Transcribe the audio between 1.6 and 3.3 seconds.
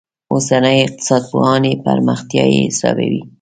یې پرمختیايي حسابوي.